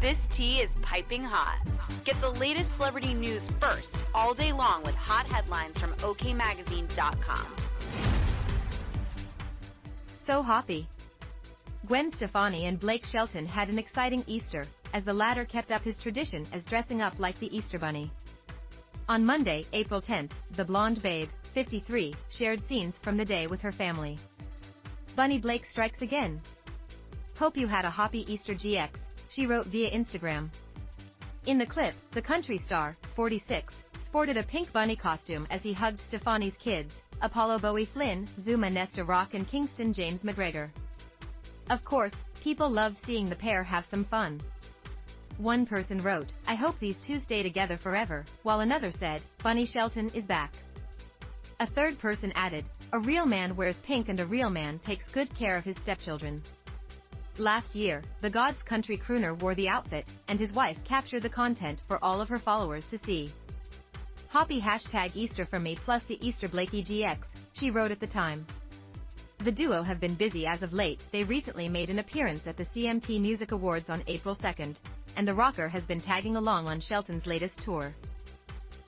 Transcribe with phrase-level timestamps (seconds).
[0.00, 1.58] This tea is piping hot.
[2.04, 7.46] Get the latest celebrity news first all day long with hot headlines from OKMagazine.com.
[10.24, 10.86] So hoppy.
[11.86, 16.00] Gwen Stefani and Blake Shelton had an exciting Easter, as the latter kept up his
[16.00, 18.08] tradition as dressing up like the Easter Bunny.
[19.08, 23.72] On Monday, April 10th, the blonde babe, 53, shared scenes from the day with her
[23.72, 24.16] family.
[25.16, 26.40] Bunny Blake strikes again.
[27.36, 28.90] Hope you had a hoppy Easter GX,
[29.28, 30.48] she wrote via Instagram.
[31.46, 36.00] In the clip, the country star, 46, sported a pink bunny costume as he hugged
[36.00, 40.70] Stefani's kids, Apollo Bowie Flynn, Zuma Nesta Rock and Kingston James McGregor.
[41.70, 44.40] Of course, people loved seeing the pair have some fun.
[45.38, 50.10] One person wrote, I hope these two stay together forever, while another said, Bunny Shelton
[50.14, 50.52] is back.
[51.60, 55.32] A third person added, a real man wears pink and a real man takes good
[55.36, 56.42] care of his stepchildren.
[57.38, 61.82] Last year, the God's Country crooner wore the outfit, and his wife captured the content
[61.86, 63.30] for all of her followers to see.
[64.26, 67.18] Hoppy hashtag Easter for me plus the Easter Blakey GX,
[67.52, 68.44] she wrote at the time.
[69.38, 72.64] The duo have been busy as of late, they recently made an appearance at the
[72.64, 74.76] CMT Music Awards on April 2nd,
[75.16, 77.94] and the rocker has been tagging along on Shelton's latest tour.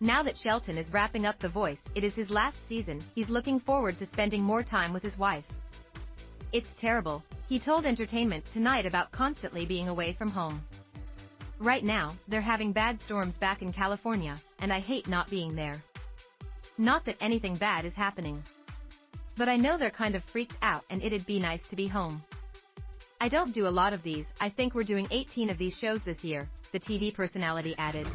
[0.00, 3.60] Now that Shelton is wrapping up The Voice, it is his last season, he's looking
[3.60, 5.44] forward to spending more time with his wife.
[6.52, 10.62] It's terrible, he told Entertainment Tonight about constantly being away from home.
[11.58, 15.82] Right now, they're having bad storms back in California, and I hate not being there.
[16.76, 18.42] Not that anything bad is happening.
[19.36, 22.22] But I know they're kind of freaked out and it'd be nice to be home.
[23.20, 26.02] I don't do a lot of these, I think we're doing 18 of these shows
[26.04, 28.06] this year, the TV personality added.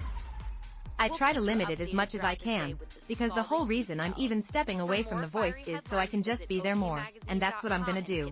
[1.00, 4.14] I try to limit it as much as I can, because the whole reason I'm
[4.16, 7.42] even stepping away from The Voice is so I can just be there more, and
[7.42, 8.32] that's what I'm gonna do.